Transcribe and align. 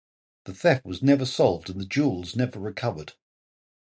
The 0.45 0.55
theft 0.55 0.83
was 0.83 1.03
never 1.03 1.25
solved 1.25 1.69
and 1.69 1.79
the 1.79 1.85
jewels 1.85 2.35
never 2.35 2.59
recovered. 2.59 3.13